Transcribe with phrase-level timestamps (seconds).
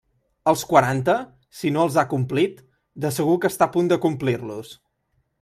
[0.51, 1.13] Els quaranta,
[1.59, 2.65] si no els ha complit,
[3.05, 4.75] de segur que està a punt de complir-los.